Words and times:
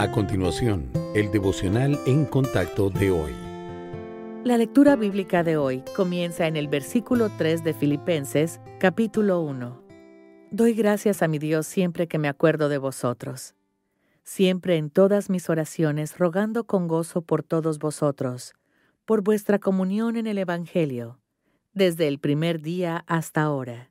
A 0.00 0.12
continuación, 0.12 0.92
el 1.16 1.32
devocional 1.32 1.98
en 2.06 2.24
contacto 2.24 2.88
de 2.88 3.10
hoy. 3.10 3.32
La 4.44 4.56
lectura 4.56 4.94
bíblica 4.94 5.42
de 5.42 5.56
hoy 5.56 5.82
comienza 5.96 6.46
en 6.46 6.56
el 6.56 6.68
versículo 6.68 7.32
3 7.36 7.64
de 7.64 7.74
Filipenses, 7.74 8.60
capítulo 8.78 9.40
1. 9.40 9.82
Doy 10.52 10.72
gracias 10.74 11.20
a 11.20 11.26
mi 11.26 11.40
Dios 11.40 11.66
siempre 11.66 12.06
que 12.06 12.18
me 12.18 12.28
acuerdo 12.28 12.68
de 12.68 12.78
vosotros, 12.78 13.56
siempre 14.22 14.76
en 14.76 14.88
todas 14.88 15.30
mis 15.30 15.50
oraciones 15.50 16.16
rogando 16.16 16.62
con 16.62 16.86
gozo 16.86 17.22
por 17.22 17.42
todos 17.42 17.80
vosotros, 17.80 18.54
por 19.04 19.24
vuestra 19.24 19.58
comunión 19.58 20.16
en 20.16 20.28
el 20.28 20.38
Evangelio, 20.38 21.18
desde 21.72 22.06
el 22.06 22.20
primer 22.20 22.62
día 22.62 23.02
hasta 23.08 23.42
ahora, 23.42 23.90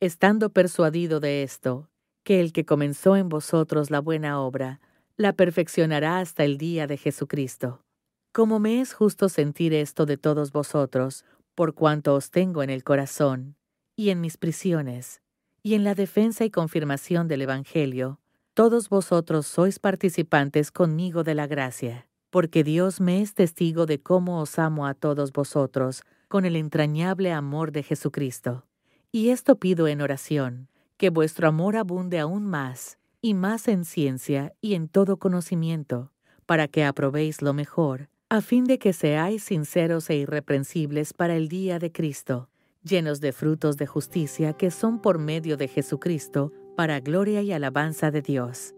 estando 0.00 0.48
persuadido 0.48 1.20
de 1.20 1.42
esto, 1.42 1.90
que 2.24 2.40
el 2.40 2.52
que 2.52 2.64
comenzó 2.64 3.16
en 3.16 3.28
vosotros 3.28 3.90
la 3.90 4.00
buena 4.00 4.40
obra, 4.40 4.80
la 5.16 5.32
perfeccionará 5.32 6.18
hasta 6.18 6.44
el 6.44 6.58
día 6.58 6.86
de 6.86 6.96
Jesucristo. 6.96 7.84
Como 8.32 8.58
me 8.58 8.80
es 8.80 8.94
justo 8.94 9.28
sentir 9.28 9.74
esto 9.74 10.06
de 10.06 10.16
todos 10.16 10.52
vosotros, 10.52 11.24
por 11.54 11.74
cuanto 11.74 12.14
os 12.14 12.30
tengo 12.30 12.62
en 12.62 12.70
el 12.70 12.82
corazón, 12.82 13.56
y 13.94 14.10
en 14.10 14.20
mis 14.20 14.36
prisiones, 14.36 15.20
y 15.62 15.74
en 15.74 15.84
la 15.84 15.94
defensa 15.94 16.44
y 16.44 16.50
confirmación 16.50 17.28
del 17.28 17.42
Evangelio, 17.42 18.20
todos 18.54 18.88
vosotros 18.88 19.46
sois 19.46 19.78
participantes 19.78 20.70
conmigo 20.70 21.24
de 21.24 21.34
la 21.34 21.46
gracia, 21.46 22.06
porque 22.30 22.64
Dios 22.64 23.00
me 23.00 23.20
es 23.20 23.34
testigo 23.34 23.86
de 23.86 24.00
cómo 24.00 24.40
os 24.40 24.58
amo 24.58 24.86
a 24.86 24.94
todos 24.94 25.32
vosotros 25.32 26.02
con 26.28 26.44
el 26.46 26.56
entrañable 26.56 27.32
amor 27.32 27.72
de 27.72 27.82
Jesucristo. 27.82 28.64
Y 29.10 29.28
esto 29.28 29.56
pido 29.56 29.88
en 29.88 30.00
oración, 30.00 30.68
que 30.96 31.10
vuestro 31.10 31.48
amor 31.48 31.76
abunde 31.76 32.18
aún 32.18 32.46
más 32.46 32.98
y 33.20 33.34
más 33.34 33.68
en 33.68 33.84
ciencia 33.84 34.52
y 34.60 34.74
en 34.74 34.88
todo 34.88 35.16
conocimiento, 35.16 36.12
para 36.46 36.68
que 36.68 36.84
aprobéis 36.84 37.40
lo 37.42 37.54
mejor, 37.54 38.08
a 38.28 38.40
fin 38.40 38.64
de 38.64 38.78
que 38.78 38.92
seáis 38.92 39.44
sinceros 39.44 40.10
e 40.10 40.16
irreprensibles 40.16 41.12
para 41.12 41.36
el 41.36 41.48
día 41.48 41.78
de 41.78 41.92
Cristo, 41.92 42.48
llenos 42.82 43.20
de 43.20 43.32
frutos 43.32 43.76
de 43.76 43.86
justicia 43.86 44.54
que 44.54 44.70
son 44.70 45.00
por 45.00 45.18
medio 45.18 45.56
de 45.56 45.68
Jesucristo, 45.68 46.52
para 46.76 47.00
gloria 47.00 47.42
y 47.42 47.52
alabanza 47.52 48.10
de 48.10 48.22
Dios. 48.22 48.74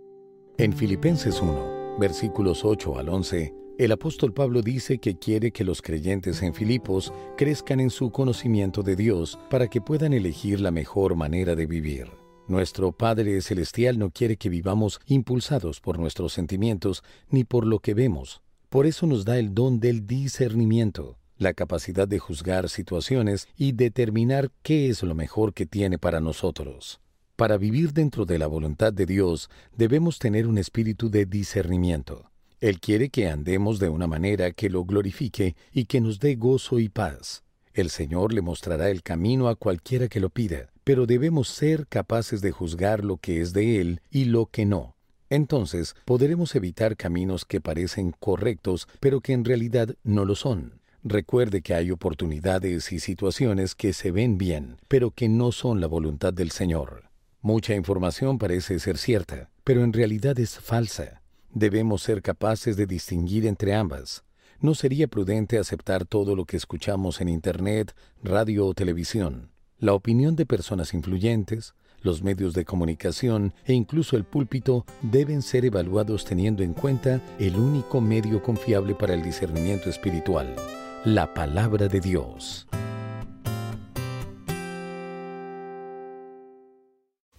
En 0.58 0.72
Filipenses 0.72 1.40
1, 1.40 1.73
versículos 1.98 2.64
8 2.64 2.98
al 2.98 3.08
11, 3.08 3.54
el 3.78 3.92
apóstol 3.92 4.32
Pablo 4.32 4.62
dice 4.62 4.98
que 4.98 5.18
quiere 5.18 5.50
que 5.50 5.64
los 5.64 5.82
creyentes 5.82 6.42
en 6.42 6.54
Filipos 6.54 7.12
crezcan 7.36 7.80
en 7.80 7.90
su 7.90 8.10
conocimiento 8.10 8.82
de 8.82 8.94
Dios 8.94 9.38
para 9.50 9.68
que 9.68 9.80
puedan 9.80 10.12
elegir 10.12 10.60
la 10.60 10.70
mejor 10.70 11.16
manera 11.16 11.56
de 11.56 11.66
vivir. 11.66 12.08
Nuestro 12.46 12.92
Padre 12.92 13.40
Celestial 13.40 13.98
no 13.98 14.10
quiere 14.10 14.36
que 14.36 14.48
vivamos 14.48 15.00
impulsados 15.06 15.80
por 15.80 15.98
nuestros 15.98 16.32
sentimientos 16.32 17.02
ni 17.30 17.42
por 17.42 17.66
lo 17.66 17.80
que 17.80 17.94
vemos. 17.94 18.42
Por 18.68 18.86
eso 18.86 19.06
nos 19.06 19.24
da 19.24 19.38
el 19.38 19.54
don 19.54 19.80
del 19.80 20.06
discernimiento, 20.06 21.16
la 21.36 21.54
capacidad 21.54 22.06
de 22.06 22.18
juzgar 22.18 22.68
situaciones 22.68 23.48
y 23.56 23.72
determinar 23.72 24.50
qué 24.62 24.88
es 24.88 25.02
lo 25.02 25.14
mejor 25.14 25.54
que 25.54 25.66
tiene 25.66 25.98
para 25.98 26.20
nosotros. 26.20 27.00
Para 27.36 27.56
vivir 27.56 27.92
dentro 27.92 28.24
de 28.24 28.38
la 28.38 28.46
voluntad 28.46 28.92
de 28.92 29.06
Dios 29.06 29.50
debemos 29.76 30.18
tener 30.18 30.46
un 30.46 30.58
espíritu 30.58 31.10
de 31.10 31.26
discernimiento. 31.26 32.30
Él 32.60 32.80
quiere 32.80 33.08
que 33.08 33.28
andemos 33.28 33.78
de 33.78 33.88
una 33.88 34.06
manera 34.06 34.52
que 34.52 34.70
lo 34.70 34.84
glorifique 34.84 35.56
y 35.72 35.84
que 35.86 36.00
nos 36.00 36.20
dé 36.20 36.36
gozo 36.36 36.78
y 36.78 36.88
paz. 36.88 37.42
El 37.72 37.90
Señor 37.90 38.32
le 38.32 38.40
mostrará 38.40 38.90
el 38.90 39.02
camino 39.02 39.48
a 39.48 39.56
cualquiera 39.56 40.08
que 40.08 40.20
lo 40.20 40.30
pida 40.30 40.70
pero 40.84 41.06
debemos 41.06 41.48
ser 41.48 41.86
capaces 41.88 42.42
de 42.42 42.52
juzgar 42.52 43.04
lo 43.04 43.16
que 43.16 43.40
es 43.40 43.52
de 43.52 43.80
Él 43.80 44.00
y 44.10 44.26
lo 44.26 44.46
que 44.46 44.66
no. 44.66 44.94
Entonces 45.30 45.96
podremos 46.04 46.54
evitar 46.54 46.96
caminos 46.96 47.46
que 47.46 47.60
parecen 47.60 48.14
correctos, 48.20 48.86
pero 49.00 49.20
que 49.20 49.32
en 49.32 49.44
realidad 49.44 49.96
no 50.04 50.26
lo 50.26 50.36
son. 50.36 50.80
Recuerde 51.02 51.62
que 51.62 51.74
hay 51.74 51.90
oportunidades 51.90 52.92
y 52.92 53.00
situaciones 53.00 53.74
que 53.74 53.92
se 53.92 54.10
ven 54.10 54.38
bien, 54.38 54.76
pero 54.88 55.10
que 55.10 55.28
no 55.28 55.50
son 55.52 55.80
la 55.80 55.86
voluntad 55.86 56.32
del 56.32 56.50
Señor. 56.50 57.13
Mucha 57.44 57.74
información 57.74 58.38
parece 58.38 58.78
ser 58.78 58.96
cierta, 58.96 59.50
pero 59.64 59.84
en 59.84 59.92
realidad 59.92 60.38
es 60.40 60.58
falsa. 60.58 61.20
Debemos 61.52 62.02
ser 62.02 62.22
capaces 62.22 62.78
de 62.78 62.86
distinguir 62.86 63.44
entre 63.46 63.74
ambas. 63.74 64.24
No 64.60 64.74
sería 64.74 65.08
prudente 65.08 65.58
aceptar 65.58 66.06
todo 66.06 66.36
lo 66.36 66.46
que 66.46 66.56
escuchamos 66.56 67.20
en 67.20 67.28
Internet, 67.28 67.94
radio 68.22 68.66
o 68.66 68.72
televisión. 68.72 69.50
La 69.78 69.92
opinión 69.92 70.36
de 70.36 70.46
personas 70.46 70.94
influyentes, 70.94 71.74
los 72.00 72.22
medios 72.22 72.54
de 72.54 72.64
comunicación 72.64 73.52
e 73.66 73.74
incluso 73.74 74.16
el 74.16 74.24
púlpito 74.24 74.86
deben 75.02 75.42
ser 75.42 75.66
evaluados 75.66 76.24
teniendo 76.24 76.62
en 76.62 76.72
cuenta 76.72 77.20
el 77.38 77.56
único 77.56 78.00
medio 78.00 78.42
confiable 78.42 78.94
para 78.94 79.12
el 79.12 79.22
discernimiento 79.22 79.90
espiritual, 79.90 80.56
la 81.04 81.34
palabra 81.34 81.88
de 81.88 82.00
Dios. 82.00 82.66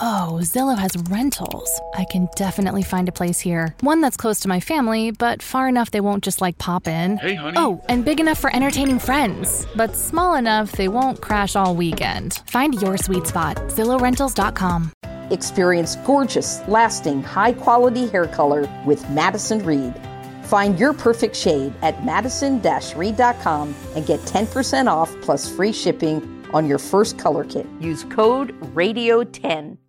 Oh, 0.07 0.37
Zillow 0.41 0.77
has 0.77 0.95
rentals. 1.09 1.81
I 1.95 2.05
can 2.05 2.29
definitely 2.35 2.83
find 2.83 3.09
a 3.09 3.11
place 3.11 3.39
here. 3.39 3.73
One 3.79 4.01
that's 4.01 4.15
close 4.15 4.39
to 4.41 4.47
my 4.47 4.59
family, 4.59 5.09
but 5.09 5.41
far 5.41 5.67
enough 5.67 5.89
they 5.89 5.99
won't 5.99 6.23
just 6.23 6.41
like 6.41 6.59
pop 6.59 6.87
in. 6.87 7.17
Hey, 7.17 7.33
honey. 7.33 7.57
Oh, 7.57 7.83
and 7.89 8.05
big 8.05 8.19
enough 8.19 8.37
for 8.39 8.55
entertaining 8.55 8.99
friends, 8.99 9.65
but 9.75 9.95
small 9.95 10.35
enough 10.35 10.73
they 10.73 10.89
won't 10.89 11.21
crash 11.21 11.55
all 11.55 11.75
weekend. 11.75 12.43
Find 12.45 12.79
your 12.79 12.97
sweet 12.97 13.25
spot. 13.25 13.57
ZillowRentals.com. 13.69 14.91
Experience 15.31 15.95
gorgeous, 16.05 16.61
lasting, 16.67 17.23
high 17.23 17.53
quality 17.53 18.07
hair 18.07 18.27
color 18.27 18.69
with 18.85 19.09
Madison 19.09 19.65
Reed. 19.65 19.95
Find 20.43 20.77
your 20.79 20.93
perfect 20.93 21.35
shade 21.35 21.73
at 21.81 22.05
madison 22.05 22.61
reed.com 22.61 23.73
and 23.95 24.05
get 24.05 24.19
10% 24.19 24.85
off 24.85 25.11
plus 25.23 25.49
free 25.49 25.73
shipping 25.73 26.21
on 26.53 26.67
your 26.67 26.77
first 26.77 27.17
color 27.17 27.43
kit. 27.43 27.65
Use 27.79 28.03
code 28.03 28.53
RADIO10. 28.75 29.79